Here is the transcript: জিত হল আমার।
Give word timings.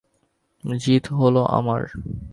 জিত 0.63 1.05
হল 1.13 1.35
আমার। 1.57 1.81